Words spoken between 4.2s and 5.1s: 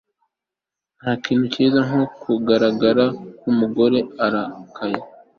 urakaye